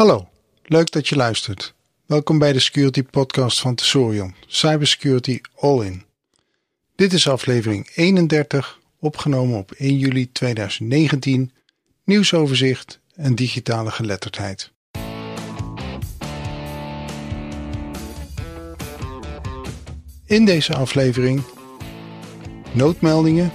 [0.00, 0.28] Hallo,
[0.62, 1.74] leuk dat je luistert.
[2.06, 6.04] Welkom bij de Security Podcast van Tesorion, Cybersecurity All In.
[6.96, 11.52] Dit is aflevering 31, opgenomen op 1 juli 2019,
[12.04, 14.70] nieuwsoverzicht en digitale geletterdheid.
[20.26, 21.42] In deze aflevering
[22.72, 23.52] noodmeldingen,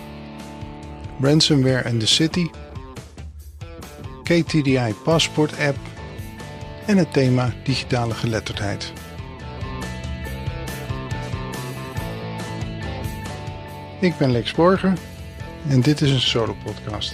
[1.21, 2.47] ransomware in the city,
[4.23, 5.77] KTDI Passport App
[6.85, 8.93] en het thema digitale geletterdheid.
[13.99, 14.93] Ik ben Lex Borger
[15.67, 17.13] en dit is een solo podcast.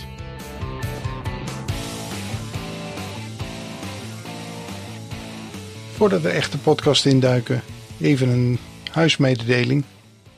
[5.92, 7.62] Voordat we echt de podcast induiken,
[8.00, 8.60] even een
[8.92, 9.84] huismededeling.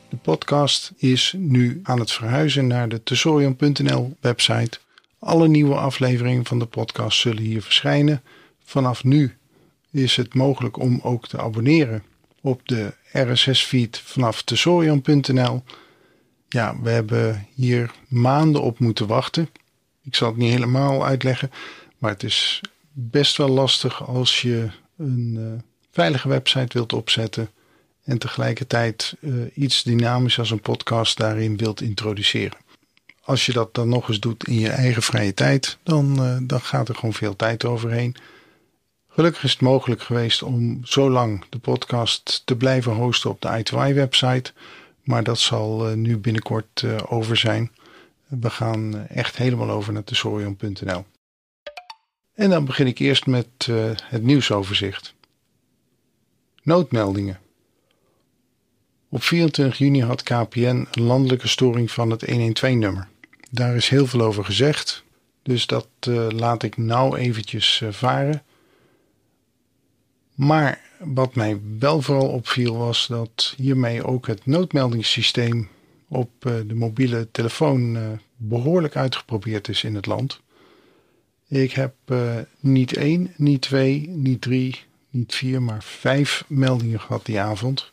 [0.10, 4.80] De podcast is nu aan het verhuizen naar de tesorium.nl website.
[5.20, 8.22] Alle nieuwe afleveringen van de podcast zullen hier verschijnen.
[8.64, 9.38] Vanaf nu
[9.92, 12.04] is het mogelijk om ook te abonneren
[12.42, 15.64] op de RSS-feed vanaf tesorium.nl.
[16.48, 19.50] Ja, we hebben hier maanden op moeten wachten.
[20.04, 21.52] Ik zal het niet helemaal uitleggen,
[21.98, 22.62] maar het is
[22.92, 25.62] best wel lastig als je een uh,
[25.92, 27.50] veilige website wilt opzetten
[28.04, 32.58] en tegelijkertijd uh, iets dynamisch als een podcast daarin wilt introduceren.
[33.24, 36.62] Als je dat dan nog eens doet in je eigen vrije tijd, dan, uh, dan
[36.62, 38.16] gaat er gewoon veel tijd overheen.
[39.14, 43.64] Gelukkig is het mogelijk geweest om zo lang de podcast te blijven hosten op de
[43.64, 44.52] I2I-website,
[45.04, 47.72] maar dat zal uh, nu binnenkort uh, over zijn.
[48.28, 51.06] We gaan echt helemaal over naar tesorium.nl.
[52.34, 53.70] En dan begin ik eerst met
[54.04, 55.14] het nieuwsoverzicht.
[56.64, 57.40] Noodmeldingen.
[59.10, 63.08] Op 24 juni had KPN een landelijke storing van het 112-nummer.
[63.52, 65.04] Daar is heel veel over gezegd,
[65.44, 65.88] dus dat
[66.30, 68.44] laat ik nou eventjes varen.
[70.36, 75.70] Maar wat mij wel vooral opviel was dat hiermee ook het noodmeldingssysteem
[76.08, 77.98] op uh, de mobiele telefoon
[78.38, 80.42] behoorlijk uitgeprobeerd is in het land.
[81.48, 81.94] Ik heb
[82.60, 87.92] niet één, niet twee, niet drie, niet vier, maar vijf meldingen gehad die avond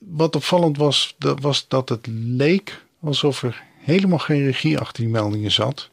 [0.00, 5.12] wat opvallend was, dat was dat het leek alsof er helemaal geen regie achter die
[5.12, 5.90] meldingen zat.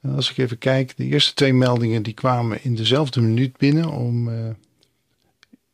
[0.00, 3.90] En als ik even kijk, de eerste twee meldingen die kwamen in dezelfde minuut binnen
[3.90, 4.28] om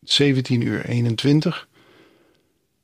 [0.03, 1.69] 17 uur 21.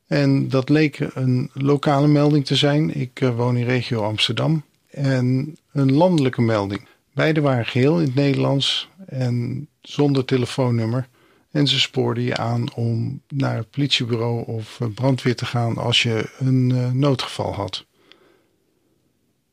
[0.06, 2.94] En dat leek een lokale melding te zijn.
[2.94, 4.64] Ik uh, woon in regio Amsterdam.
[4.90, 6.86] En een landelijke melding.
[7.14, 11.08] Beide waren geheel in het Nederlands en zonder telefoonnummer.
[11.50, 16.30] En ze spoorden je aan om naar het politiebureau of brandweer te gaan als je
[16.38, 17.86] een uh, noodgeval had.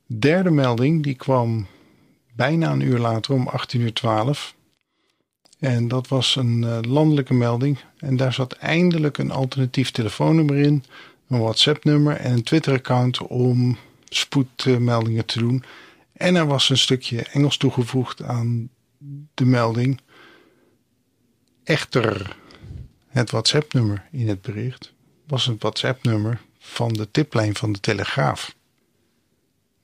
[0.08, 1.68] Derde melding die kwam
[2.36, 4.56] bijna een uur later om 18 uur 12.
[5.60, 7.80] En dat was een uh, landelijke melding.
[7.98, 10.84] En daar zat eindelijk een alternatief telefoonnummer in,
[11.28, 13.78] een WhatsApp-nummer en een Twitter-account om
[14.10, 15.64] spoedmeldingen te doen.
[16.14, 18.70] En er was een stukje Engels toegevoegd aan
[19.34, 20.02] de melding.
[21.64, 22.36] Echter,
[23.08, 24.94] het WhatsApp-nummer in het bericht
[25.28, 28.56] was een WhatsApp-nummer van de tiplijn van de Telegraaf.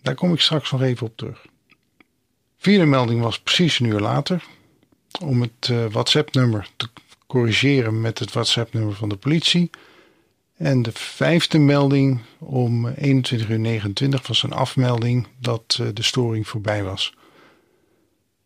[0.01, 1.45] Daar kom ik straks nog even op terug.
[2.57, 4.43] Vierde melding was precies een uur later.
[5.19, 6.89] Om het uh, WhatsApp-nummer te
[7.27, 9.69] corrigeren met het WhatsApp-nummer van de politie.
[10.57, 12.93] En de vijfde melding om 21.29
[13.55, 17.13] uur was een afmelding dat uh, de storing voorbij was.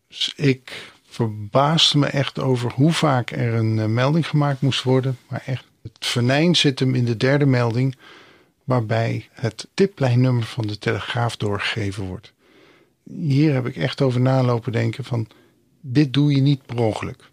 [0.08, 5.18] Dus ik verbaasde me echt over hoe vaak er een melding gemaakt moest worden.
[5.28, 7.96] Maar echt, het venijn zit hem in de derde melding,
[8.64, 12.32] waarbij het tiplijnnummer van de telegraaf doorgegeven wordt.
[13.02, 15.26] Hier heb ik echt over nalopen denken van,
[15.92, 17.30] dit doe je niet per ongeluk.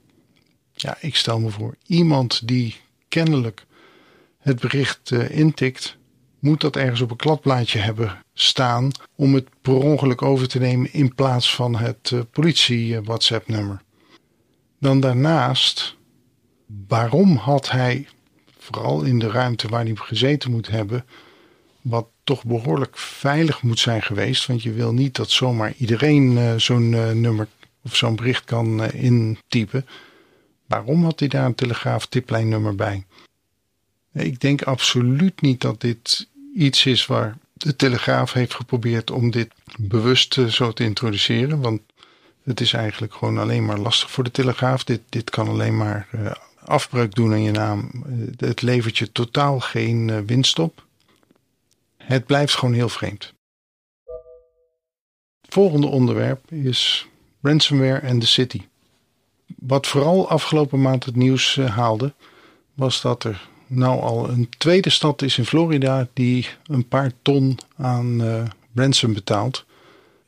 [0.74, 2.76] Ja, ik stel me voor, iemand die
[3.08, 3.66] kennelijk
[4.40, 5.98] het bericht uh, intikt,
[6.40, 10.94] moet dat ergens op een kladblaadje hebben staan om het per ongeluk over te nemen
[10.94, 13.82] in plaats van het uh, politie WhatsApp nummer.
[14.80, 15.98] Dan daarnaast,
[16.88, 18.08] waarom had hij,
[18.58, 21.06] vooral in de ruimte waar hij gezeten moet hebben,
[21.82, 26.56] wat toch behoorlijk veilig moet zijn geweest, want je wil niet dat zomaar iedereen uh,
[26.56, 26.90] zo'n
[27.22, 27.48] nummer
[27.84, 29.86] of zo'n bericht kan uh, intypen.
[30.66, 33.06] Waarom had hij daar een telegraaf tiplijnnummer bij?
[34.14, 39.54] Ik denk absoluut niet dat dit iets is waar de Telegraaf heeft geprobeerd om dit
[39.78, 41.62] bewust uh, zo te introduceren.
[41.62, 41.82] Want
[42.44, 44.84] het is eigenlijk gewoon alleen maar lastig voor de Telegraaf.
[44.84, 47.92] Dit, dit kan alleen maar uh, afbreuk doen aan je naam.
[48.38, 50.86] Het levert je totaal geen winst op.
[51.98, 53.34] Het blijft gewoon heel vreemd.
[55.42, 57.08] Het volgende onderwerp is
[57.44, 58.62] ransomware en the city.
[59.56, 62.14] Wat vooral afgelopen maand het nieuws haalde,
[62.74, 67.60] was dat er nou al een tweede stad is in Florida die een paar ton
[67.78, 68.22] aan
[68.76, 69.66] ransom betaalt.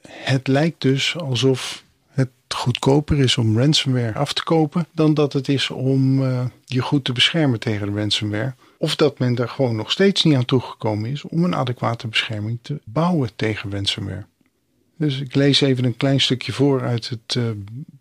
[0.08, 5.48] Het lijkt dus alsof het goedkoper is om ransomware af te kopen dan dat het
[5.48, 8.54] is om uh, je goed te beschermen tegen de ransomware.
[8.78, 12.60] Of dat men er gewoon nog steeds niet aan toegekomen is om een adequate bescherming
[12.62, 14.26] te bouwen tegen ransomware.
[14.98, 17.44] Dus ik lees even een klein stukje voor uit het uh,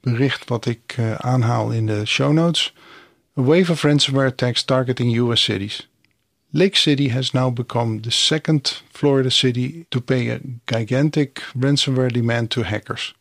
[0.01, 2.73] bericht wat ik uh, aanhaal in de show notes.
[3.39, 5.89] A wave of ransomware attacks targeting US cities.
[6.51, 12.51] Lake City has now become the second Florida city to pay a gigantic ransomware demand
[12.51, 13.15] to hackers.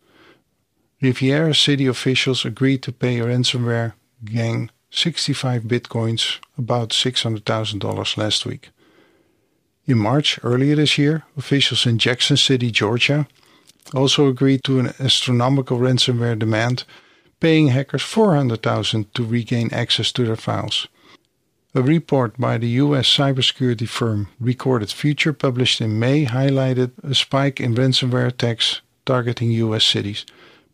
[0.98, 3.94] Riviera city officials agreed to pay a ransomware
[4.24, 8.70] gang 65 bitcoins, about $600,000 last week.
[9.86, 13.26] In March, earlier this year, officials in Jackson City, Georgia,
[13.94, 16.86] also agreed to an astronomical ransomware demand,
[17.40, 20.88] paying hackers 400,000 to regain access to their files.
[21.76, 27.60] A report by the US cybersecurity firm Recorded Future published in May highlighted a spike
[27.60, 30.26] in ransomware attacks targeting US cities.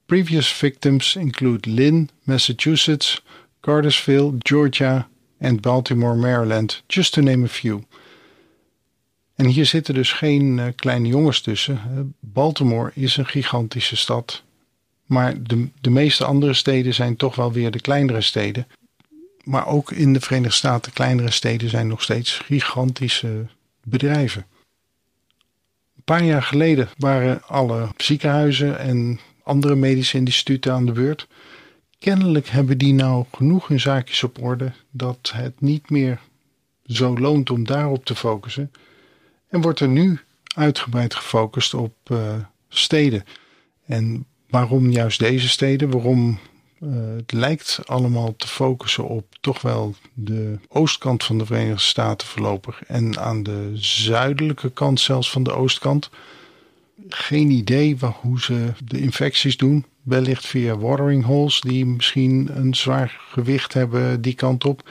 [0.08, 3.22] Previous victims include Lynn, Massachusetts,
[3.62, 5.08] Cartersville, Georgia
[5.40, 7.86] and Baltimore, Maryland, just to name a few.
[9.40, 11.80] En hier zitten dus geen uh, kleine jongens tussen.
[12.20, 14.44] Baltimore is een gigantische stad.
[15.06, 18.68] Maar de, de meeste andere steden zijn toch wel weer de kleinere steden
[19.50, 23.46] maar ook in de Verenigde Staten, kleinere steden zijn nog steeds gigantische
[23.84, 24.46] bedrijven.
[25.96, 31.28] Een paar jaar geleden waren alle ziekenhuizen en andere medische instituten aan de beurt.
[32.00, 36.20] Kennelijk hebben die nou genoeg hun zaakjes op orde dat het niet meer
[36.86, 38.72] zo loont om daarop te focussen.
[39.50, 40.20] En wordt er nu
[40.56, 42.36] uitgebreid gefocust op uh,
[42.70, 43.24] steden.
[43.86, 45.90] En waarom juist deze steden?
[45.90, 46.40] Waarom
[46.80, 52.28] uh, het lijkt allemaal te focussen op toch wel de oostkant van de Verenigde Staten
[52.28, 52.84] voorlopig.
[52.84, 56.10] En aan de zuidelijke kant zelfs van de oostkant.
[57.10, 59.86] Geen idee hoe ze de infecties doen.
[60.02, 64.90] Wellicht via watering holes die misschien een zwaar gewicht hebben die kant op.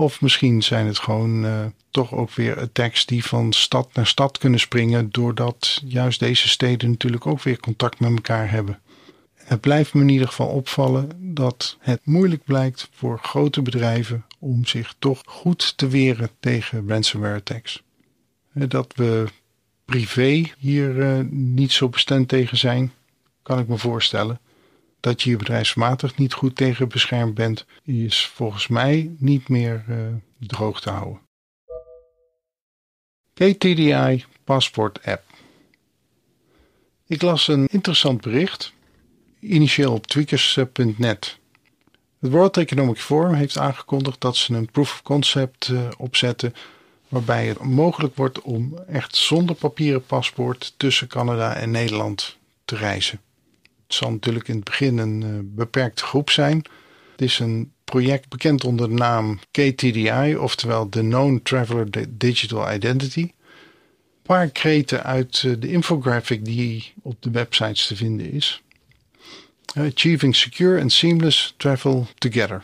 [0.00, 4.38] Of misschien zijn het gewoon uh, toch ook weer attacks die van stad naar stad
[4.38, 5.10] kunnen springen.
[5.10, 8.80] Doordat juist deze steden natuurlijk ook weer contact met elkaar hebben.
[9.34, 14.66] Het blijft me in ieder geval opvallen dat het moeilijk blijkt voor grote bedrijven om
[14.66, 17.82] zich toch goed te weren tegen ransomware attacks.
[18.52, 19.24] Dat we
[19.84, 22.92] privé hier uh, niet zo bestemd tegen zijn,
[23.42, 24.40] kan ik me voorstellen.
[25.00, 29.96] Dat je je bedrijfsmatig niet goed tegen beschermd bent, is volgens mij niet meer uh,
[30.38, 31.20] droog te houden.
[33.34, 35.22] KTDI Passport App.
[37.06, 38.72] Ik las een interessant bericht
[39.40, 41.38] initieel op tweakers.net.
[42.18, 46.54] Het World Economic Forum heeft aangekondigd dat ze een proof of concept uh, opzetten
[47.08, 53.20] waarbij het mogelijk wordt om echt zonder papieren paspoort tussen Canada en Nederland te reizen.
[53.88, 56.56] Het zal natuurlijk in het begin een uh, beperkte groep zijn.
[57.10, 63.20] Het is een project bekend onder de naam KTDI, oftewel the Known Traveler Digital Identity.
[63.20, 63.32] Een
[64.22, 68.62] paar kreten uit uh, de infographic die op de websites te vinden is.
[69.74, 72.62] Achieving secure and seamless travel together.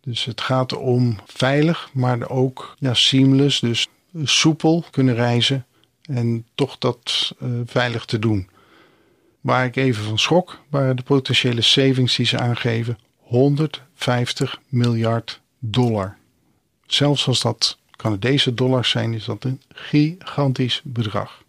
[0.00, 3.86] Dus het gaat om veilig, maar ook ja, seamless, dus
[4.22, 5.66] soepel kunnen reizen
[6.02, 8.48] en toch dat veilig te doen.
[9.46, 16.16] Waar ik even van schrok, waren de potentiële savings die ze aangeven 150 miljard dollar.
[16.86, 21.44] Zelfs als dat Canadese dollars zijn, is dat een gigantisch bedrag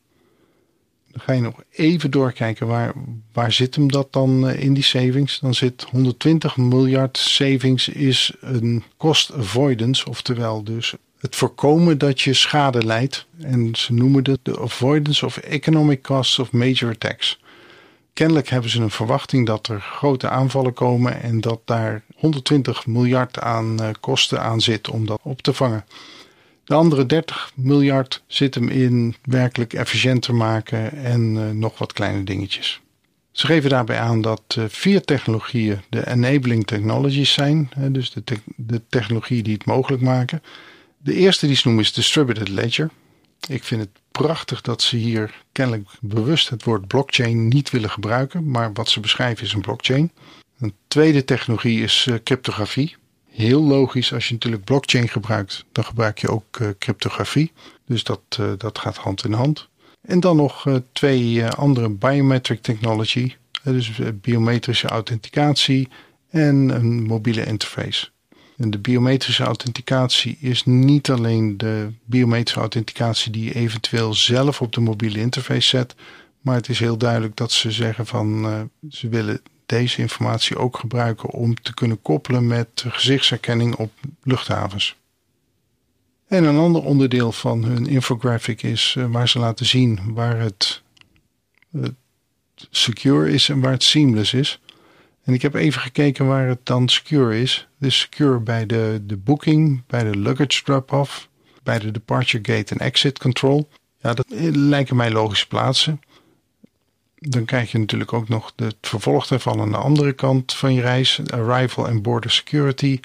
[1.20, 2.94] ga je nog even doorkijken waar,
[3.34, 5.40] waar zit hem dat dan eh, in die savings.
[5.40, 12.34] Dan zit 120 miljard savings is een cost avoidance, oftewel dus het voorkomen dat je
[12.34, 13.26] schade leidt.
[13.40, 17.40] En ze noemen het de avoidance of economic costs of major attacks.
[18.18, 23.40] Kennelijk hebben ze een verwachting dat er grote aanvallen komen en dat daar 120 miljard
[23.40, 25.86] aan eh, kosten aan zit om dat op te vangen.
[26.64, 32.24] De andere 30 miljard zit hem in werkelijk efficiënter maken en uh, nog wat kleine
[32.24, 32.82] dingetjes.
[33.32, 38.24] Ze geven daarbij aan dat uh, vier technologieën de enabling technologies zijn, dus de,
[38.56, 40.44] de technologieën die het mogelijk maken.
[40.98, 42.90] De eerste die ze noemen is distributed ledger.
[43.48, 48.50] Ik vind het prachtig dat ze hier kennelijk bewust het woord blockchain niet willen gebruiken,
[48.52, 50.12] maar wat ze beschrijven is een blockchain.
[50.60, 52.96] Een tweede technologie is uh, cryptografie
[53.30, 54.14] heel logisch.
[54.14, 57.52] Als je natuurlijk blockchain gebruikt, dan gebruik je ook uh, cryptografie.
[57.86, 59.68] Dus dat, uh, dat gaat hand in hand.
[60.02, 63.36] En dan nog twee andere biometric technology.
[63.64, 65.88] dus biometrische authenticatie
[66.30, 68.10] en een mobiele interface.
[68.58, 74.74] En de biometrische authenticatie is niet alleen de biometrische authenticatie die je eventueel zelf op
[74.74, 75.96] de mobiele interface zet,
[76.42, 80.78] maar het is heel duidelijk dat ze zeggen van uh, ze willen deze informatie ook
[80.78, 83.92] gebruiken om te kunnen koppelen met gezichtsherkenning op
[84.24, 84.96] luchthavens.
[86.28, 90.82] En een ander onderdeel van hun infographic is uh, waar ze laten zien waar het,
[91.72, 91.96] het
[92.70, 94.60] secure is en waar het seamless is.
[95.28, 97.68] En ik heb even gekeken waar het dan secure is.
[97.80, 101.30] Het secure bij de, de booking, bij de luggage drop-off,
[101.64, 103.70] bij de departure gate en exit control.
[104.02, 106.02] Ja, dat lijken mij logische plaatsen.
[107.16, 110.82] Dan krijg je natuurlijk ook nog het vervolg daarvan aan de andere kant van je
[110.82, 111.22] reis.
[111.30, 113.00] Arrival en border security.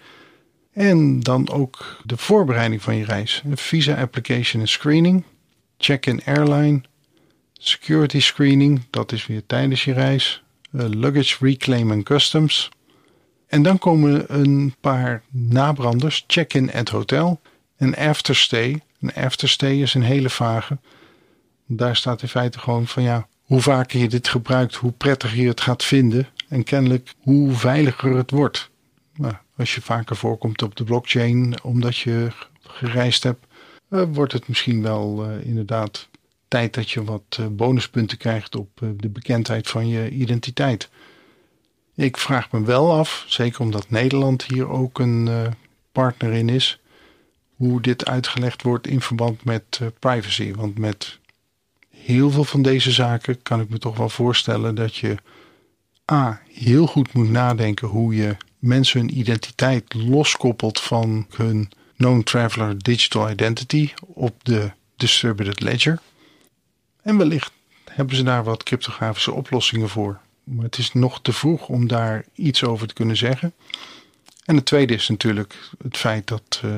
[0.73, 3.43] En dan ook de voorbereiding van je reis.
[3.55, 5.25] Visa application en screening.
[5.79, 6.81] Check-in airline.
[7.52, 10.43] Security screening, dat is weer tijdens je reis.
[10.73, 12.71] Uh, luggage reclaim en customs.
[13.47, 16.25] En dan komen een paar nabranders.
[16.26, 17.41] Check-in at hotel.
[17.76, 18.81] En afterstay.
[19.00, 20.79] Een afterstay is een hele vage.
[21.67, 25.49] Daar staat in feite gewoon van ja, hoe vaker je dit gebruikt, hoe prettiger je
[25.49, 26.29] het gaat vinden.
[26.49, 28.71] En kennelijk hoe veiliger het wordt.
[29.14, 32.29] Nou, als je vaker voorkomt op de blockchain omdat je
[32.61, 33.47] gereisd hebt,
[33.91, 36.09] uh, wordt het misschien wel uh, inderdaad
[36.52, 40.88] tijd dat je wat uh, bonuspunten krijgt op de bekendheid van je identiteit.
[41.94, 45.54] Ik vraag me wel af, zeker omdat Nederland hier ook een
[45.92, 46.80] partner in is,
[47.56, 50.54] hoe dit uitgelegd wordt in verband met privacy.
[50.54, 51.18] Want met
[51.88, 55.16] heel veel van deze zaken kan ik me toch wel voorstellen dat je
[56.12, 56.42] A.
[56.52, 63.30] heel goed moet nadenken hoe je mensen hun identiteit loskoppelt van hun known traveler digital
[63.30, 66.00] identity op de distributed ledger.
[67.02, 67.52] En wellicht
[67.90, 70.21] hebben ze daar wat cryptografische oplossingen voor.
[70.44, 73.52] Maar het is nog te vroeg om daar iets over te kunnen zeggen.
[74.44, 76.73] En het tweede is natuurlijk het feit dat uh,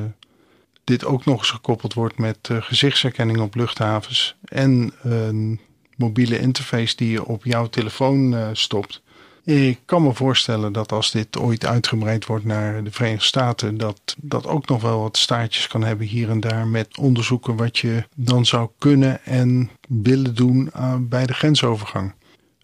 [0.84, 5.60] dit ook nog eens gekoppeld wordt met uh, gezichtsherkenning op luchthavens en een
[5.96, 9.02] mobiele interface die je op jouw telefoon uh, stopt.
[9.44, 14.16] Ik kan me voorstellen dat als dit ooit uitgebreid wordt naar de Verenigde Staten, dat
[14.16, 18.04] dat ook nog wel wat staartjes kan hebben hier en daar met onderzoeken wat je
[18.14, 22.14] dan zou kunnen en willen doen uh, bij de grensovergang.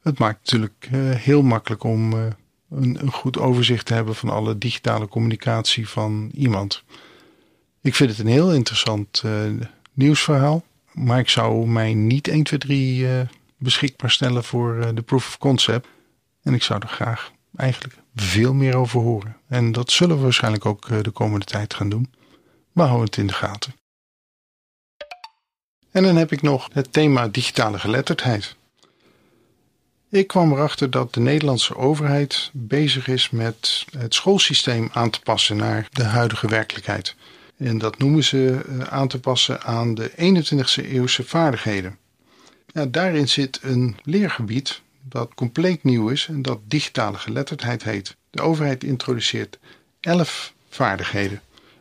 [0.03, 4.59] Het maakt natuurlijk uh, heel makkelijk om een, een, goed overzicht te hebben van alle
[4.59, 6.85] digitale communicatie van iemand.
[7.83, 9.23] Ik vind het een heel interessant
[9.93, 13.07] nieuwsverhaal, maar ik zou mij niet 1, 2, 3
[13.57, 15.87] beschikbaar stellen voor de proof of concept.
[16.43, 19.37] En ik zou er graag eigenlijk veel meer over horen.
[19.49, 22.13] En dat zullen we waarschijnlijk ook eh, de komende tijd gaan doen.
[22.73, 23.75] We houden het in de gaten.
[25.91, 28.57] En dan heb ik nog het thema digitale geletterdheid.
[30.11, 35.57] Ik kwam erachter dat de Nederlandse overheid bezig is met het schoolsysteem aan te passen
[35.57, 37.15] naar de huidige werkelijkheid.
[37.57, 41.99] En dat noemen ze eh, aan te passen aan de 21e eeuwse vaardigheden.
[42.89, 48.17] Daarin zit een leergebied dat compleet nieuw is en dat digitale geletterdheid heet.
[48.31, 49.59] De overheid introduceert
[50.01, 51.41] elf vaardigheden.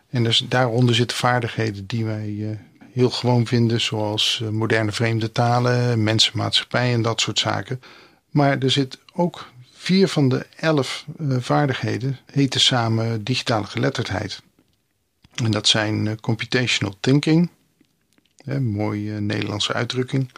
[0.09, 2.49] En dus daaronder zitten vaardigheden die wij uh,
[2.93, 7.81] heel gewoon vinden, zoals uh, moderne vreemde talen, mensenmaatschappij en dat soort zaken.
[8.29, 14.41] Maar er zit ook vier van de elf uh, vaardigheden heten samen digitale geletterdheid.
[15.43, 17.49] En dat zijn computational thinking,
[18.43, 20.31] hè, mooie Nederlandse uitdrukking.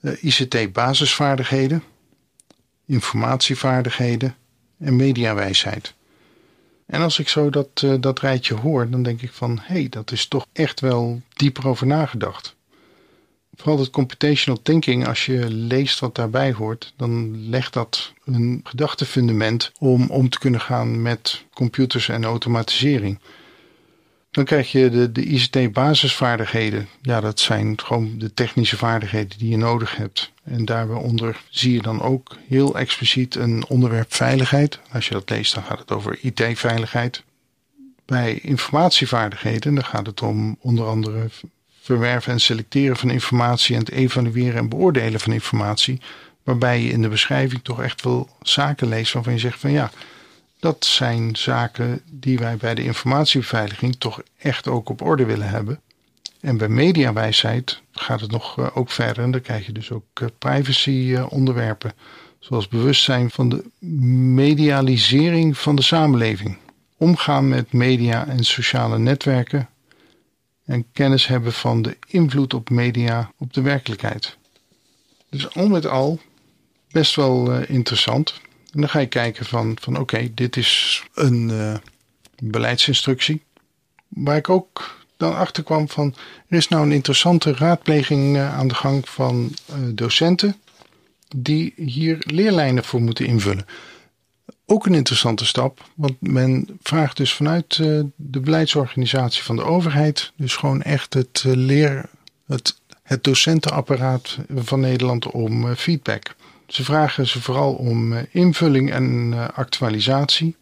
[0.00, 1.82] Eh, ICT-basisvaardigheden,
[2.86, 4.34] informatievaardigheden
[4.78, 5.94] en mediawijsheid.
[6.86, 9.88] En als ik zo dat, uh, dat rijtje hoor, dan denk ik van hé, hey,
[9.88, 12.56] dat is toch echt wel dieper over nagedacht.
[13.54, 19.72] Vooral het computational thinking, als je leest wat daarbij hoort, dan legt dat een gedachtefundament
[19.78, 23.18] om om te kunnen gaan met computers en automatisering.
[24.38, 26.88] Dan krijg je de, de ICT-basisvaardigheden.
[27.02, 30.32] Ja, dat zijn gewoon de technische vaardigheden die je nodig hebt.
[30.44, 34.80] En daaronder zie je dan ook heel expliciet een onderwerp veiligheid.
[34.92, 37.22] Als je dat leest, dan gaat het over IT-veiligheid.
[38.04, 41.28] Bij informatievaardigheden, dan gaat het om onder andere
[41.80, 46.00] verwerven en selecteren van informatie en het evalueren en beoordelen van informatie.
[46.42, 49.90] Waarbij je in de beschrijving toch echt wel zaken leest waarvan je zegt van ja,
[50.58, 55.80] dat zijn zaken die wij bij de informatiebeveiliging toch echt ook op orde willen hebben.
[56.40, 59.24] En bij mediawijsheid gaat het nog uh, ook verder.
[59.24, 61.92] En dan krijg je dus ook uh, privacy uh, onderwerpen.
[62.38, 63.64] Zoals bewustzijn van de
[64.34, 66.58] medialisering van de samenleving.
[66.96, 69.68] Omgaan met media en sociale netwerken.
[70.64, 74.36] En kennis hebben van de invloed op media op de werkelijkheid.
[75.30, 76.20] Dus al met al
[76.90, 78.40] best wel interessant.
[78.72, 81.74] En dan ga je kijken van, van oké, dit is een uh,
[82.42, 83.42] beleidsinstructie.
[84.08, 86.14] Waar ik ook dan achter kwam van,
[86.48, 90.56] er is nou een interessante raadpleging uh, aan de gang van uh, docenten
[91.36, 93.66] die hier leerlijnen voor moeten invullen.
[94.66, 97.76] Ook een interessante stap, want men vraagt dus vanuit
[98.16, 102.08] de beleidsorganisatie van de overheid, dus gewoon echt het leer,
[102.46, 106.34] het, het docentenapparaat van Nederland om feedback.
[106.68, 110.56] Ze vragen ze vooral om eh, invulling en eh, actualisatie.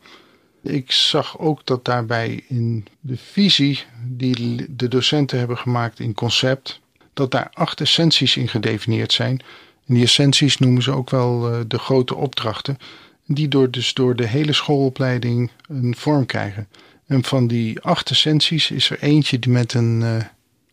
[0.63, 6.81] Ik zag ook dat daarbij in de visie die de docenten hebben gemaakt in concept,
[7.13, 9.41] dat daar acht essenties in gedefinieerd zijn.
[9.87, 12.79] En die essenties noemen ze ook wel eh, de grote opdrachten,
[13.27, 16.69] die door, dus door de hele schoolopleiding een vorm krijgen.
[17.07, 20.23] En van die acht essenties is er eentje die met een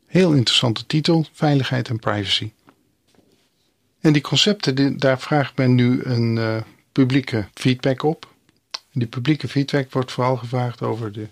[0.07, 2.51] heel interessante titel: Veiligheid en Privacy.
[4.03, 6.57] En die concepten, daar vraagt men nu een uh,
[6.91, 8.33] publieke feedback op.
[8.91, 11.27] die publieke feedback wordt vooral gevraagd over de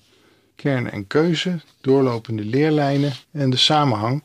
[0.56, 4.24] kern en keuze, doorlopende leerlijnen en de samenhang.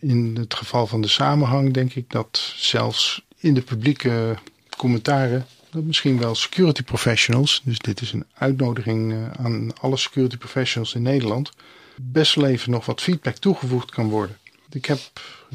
[0.00, 4.36] in het geval van de samenhang denk ik dat zelfs in de publieke
[4.76, 10.36] commentaren dat misschien wel security professionals, dus dit is een uitnodiging eh, aan alle security
[10.36, 11.52] professionals in Nederland,
[11.96, 14.38] best wel even nog wat feedback toegevoegd kan worden.
[14.72, 14.98] Ik heb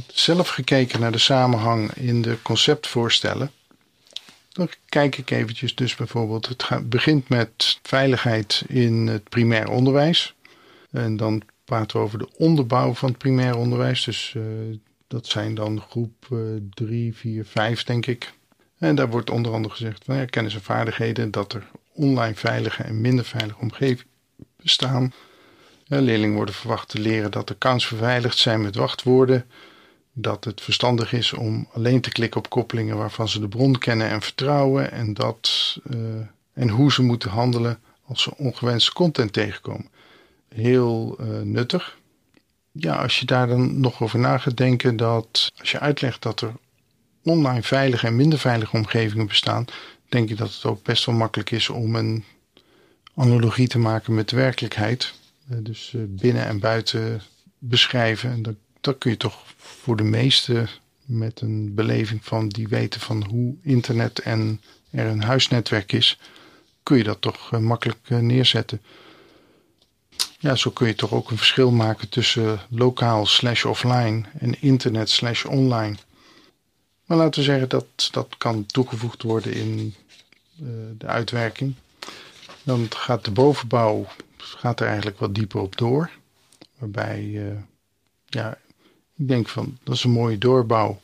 [0.08, 3.52] zelf gekeken naar de samenhang in de conceptvoorstellen.
[4.52, 10.34] Dan kijk ik eventjes dus bijvoorbeeld, het begint met veiligheid in het primair onderwijs.
[10.92, 14.04] En dan praten we over de onderbouw van het primair onderwijs.
[14.04, 14.44] Dus uh,
[15.08, 16.28] dat zijn dan groep
[16.74, 18.34] 3, 4, 5 denk ik.
[18.78, 22.84] En daar wordt onder andere gezegd, nou ja, kennis en vaardigheden, dat er online veilige
[22.84, 24.14] en minder veilige omgevingen
[24.62, 25.14] bestaan.
[25.88, 29.46] Leerlingen worden verwacht te leren dat accounts verveiligd zijn met wachtwoorden.
[30.14, 34.10] Dat het verstandig is om alleen te klikken op koppelingen waarvan ze de bron kennen
[34.10, 34.92] en vertrouwen.
[34.92, 36.00] En, dat, uh,
[36.54, 39.90] en hoe ze moeten handelen als ze ongewenste content tegenkomen.
[40.50, 41.98] Heel uh, nuttig.
[42.72, 46.42] Ja, als je daar dan nog over na gaat denken dat als je uitlegt dat
[46.42, 46.54] er
[47.24, 49.66] online veilige en minder veilige omgevingen bestaan,
[50.10, 52.24] denk ik dat het ook best wel makkelijk is om een
[53.16, 55.14] analogie te maken met de werkelijkheid.
[55.50, 57.22] Eh, dus eh, binnen en buiten
[57.60, 58.32] beschrijven.
[58.32, 60.70] En dat, dat kun je toch voor de meesten
[61.06, 66.20] met een beleving van die weten van hoe internet en er een huisnetwerk is,
[66.84, 68.82] kun je dat toch eh, makkelijk neerzetten.
[70.40, 75.10] Ja, zo kun je toch ook een verschil maken tussen lokaal slash offline en internet
[75.10, 75.96] slash online.
[77.06, 79.96] Maar laten we zeggen dat dat kan toegevoegd worden in
[80.98, 81.76] de uitwerking.
[82.64, 84.08] Dan gaat de bovenbouw
[84.48, 86.12] gaat er eigenlijk wat dieper op door.
[86.78, 87.58] Waarbij, uh,
[88.26, 88.58] ja,
[89.16, 91.02] ik denk van dat is een mooie doorbouw.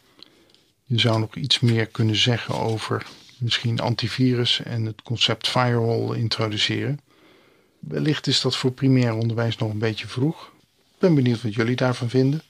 [0.85, 3.05] Je zou nog iets meer kunnen zeggen over
[3.37, 6.99] misschien antivirus en het concept firewall introduceren.
[7.79, 10.51] Wellicht is dat voor primair onderwijs nog een beetje vroeg.
[10.93, 12.41] Ik ben benieuwd wat jullie daarvan vinden.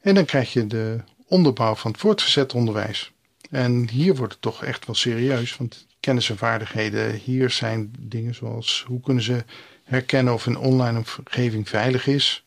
[0.00, 3.12] En dan krijg je de onderbouw van het voortgezet onderwijs.
[3.50, 8.34] En hier wordt het toch echt wel serieus, want kennis en vaardigheden hier zijn dingen
[8.34, 9.44] zoals hoe kunnen ze
[9.86, 12.44] herkennen of een online omgeving veilig is.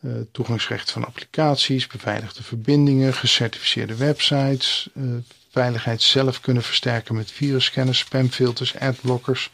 [0.00, 5.04] Uh, toegangsrecht van applicaties, beveiligde verbindingen, gecertificeerde websites, uh,
[5.50, 9.50] veiligheid zelf kunnen versterken met virusscanners, spamfilters, adblockers.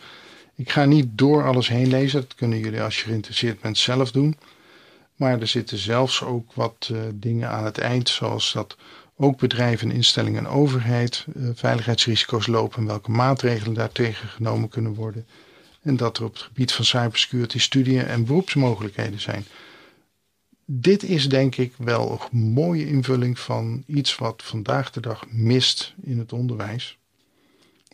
[0.55, 4.11] Ik ga niet door alles heen lezen, dat kunnen jullie als je geïnteresseerd bent zelf
[4.11, 4.39] doen.
[5.17, 8.77] Maar er zitten zelfs ook wat uh, dingen aan het eind, zoals dat
[9.17, 15.27] ook bedrijven, instellingen en overheid veiligheidsrisico's lopen en welke maatregelen daartegen genomen kunnen worden
[15.85, 19.45] en dat er op het gebied van cybersecurity studieën en beroepsmogelijkheden zijn.
[20.67, 25.95] Dit is denk ik wel een mooie invulling van iets wat vandaag de dag mist
[26.03, 26.99] in het onderwijs.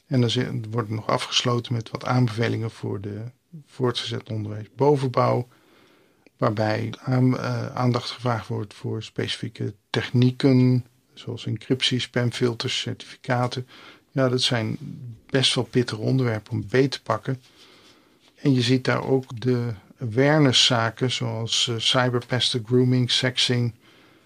[0.07, 3.23] En dan wordt nog afgesloten met wat aanbevelingen voor de
[3.67, 5.49] voortgezet onderwijs bovenbouw.
[6.37, 13.67] Waarbij eh, aandacht gevraagd wordt voor specifieke technieken, zoals encryptie, spamfilters, certificaten.
[14.11, 14.79] Ja, dat zijn
[15.27, 17.41] best wel pittige onderwerpen om beter te pakken.
[18.43, 23.75] En je ziet daar ook de awareness-zaken zoals uh, cyberpesten, grooming, sexing.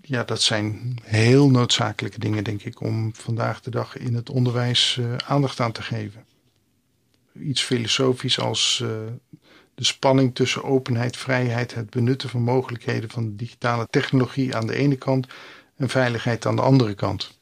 [0.01, 4.97] Ja, dat zijn heel noodzakelijke dingen, denk ik, om vandaag de dag in het onderwijs
[5.01, 6.25] uh, aandacht aan te geven.
[7.41, 8.89] Iets filosofisch als uh,
[9.75, 14.97] de spanning tussen openheid, vrijheid, het benutten van mogelijkheden van digitale technologie aan de ene
[14.97, 15.27] kant
[15.77, 17.39] en veiligheid aan de andere kant.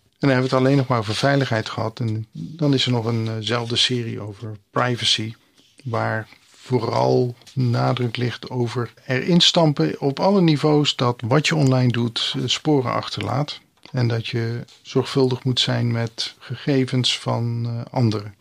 [0.00, 2.00] En dan hebben we het alleen nog maar over veiligheid gehad.
[2.00, 5.34] En dan is er nog eenzelfde serie over privacy
[5.84, 12.34] waar vooral nadruk ligt over erin stampen op alle niveaus dat wat je online doet
[12.36, 13.60] eh, sporen achterlaat.
[13.92, 18.34] en dat je zorgvuldig moet zijn met gegevens van uh, anderen.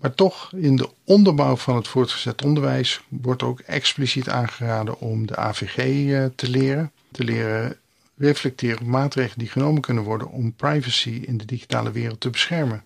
[0.00, 5.36] Maar toch, in de onderbouw van het voortgezet onderwijs wordt ook expliciet aangeraden om de
[5.36, 6.92] AVG uh, te leren.
[7.10, 7.76] Te leren
[8.16, 12.84] reflecteren op maatregelen die genomen kunnen worden om privacy in de digitale wereld te beschermen.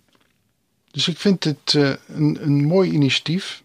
[0.94, 3.62] Dus ik vind het uh, een, een mooi initiatief.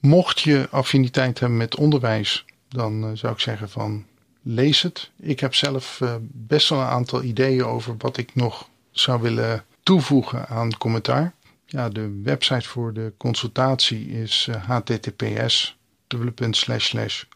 [0.00, 4.06] Mocht je affiniteit hebben met onderwijs, dan uh, zou ik zeggen van
[4.42, 5.10] lees het.
[5.16, 9.64] Ik heb zelf uh, best wel een aantal ideeën over wat ik nog zou willen
[9.82, 11.34] toevoegen aan commentaar.
[11.66, 15.76] Ja, de website voor de consultatie is https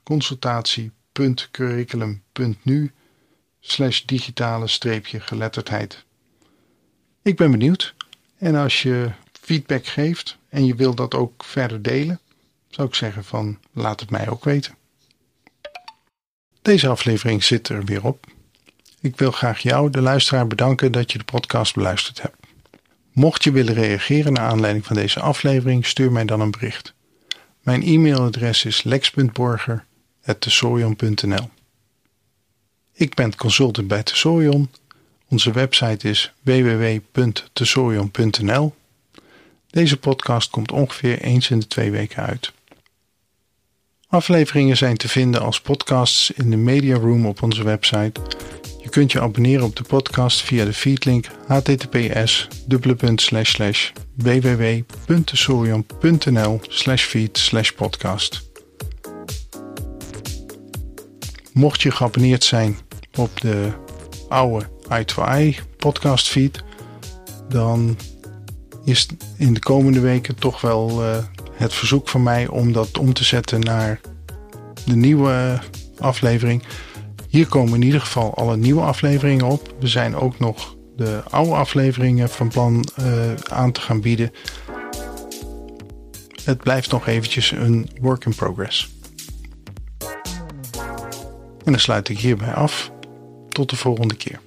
[0.02, 2.92] consultatie.curriculum.nu
[4.06, 4.66] digitale
[5.20, 6.04] geletterdheid.
[7.22, 7.96] Ik ben benieuwd.
[8.38, 12.20] En als je feedback geeft en je wilt dat ook verder delen,
[12.68, 14.74] zou ik zeggen van laat het mij ook weten.
[16.62, 18.27] Deze aflevering zit er weer op.
[19.01, 22.37] Ik wil graag jou, de luisteraar, bedanken dat je de podcast beluisterd hebt.
[23.12, 26.94] Mocht je willen reageren naar aanleiding van deze aflevering, stuur mij dan een bericht.
[27.62, 31.51] Mijn e-mailadres is lex.borger.tesorion.nl
[32.92, 34.70] Ik ben consultant bij Tesorion.
[35.29, 38.75] Onze website is www.tesorion.nl
[39.71, 42.53] Deze podcast komt ongeveer eens in de twee weken uit.
[44.09, 48.21] Afleveringen zijn te vinden als podcasts in de Media Room op onze website.
[48.83, 52.49] Je kunt je abonneren op de podcast via de feedlink https
[54.14, 56.61] www.tesorion.nl
[56.97, 58.47] feed podcast.
[61.53, 62.79] Mocht je geabonneerd zijn
[63.14, 63.73] op de
[64.29, 66.64] oude i2i podcast feed,
[67.48, 67.96] dan
[68.85, 71.16] is in de komende weken toch wel uh,
[71.53, 74.01] het verzoek van mij om dat om te zetten naar
[74.85, 75.59] de nieuwe
[75.98, 76.62] aflevering.
[77.29, 79.74] Hier komen in ieder geval alle nieuwe afleveringen op.
[79.81, 84.33] We zijn ook nog de oude afleveringen van plan uh, aan te gaan bieden.
[86.44, 88.96] Het blijft nog eventjes een work in progress.
[91.64, 92.92] En dan sluit ik hierbij af.
[93.48, 94.40] Tot de volgende keer.